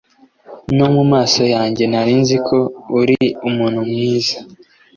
[0.77, 2.57] no mu maso yanjye narinzi ko
[2.99, 3.17] uri
[3.47, 4.37] umuntu mwiza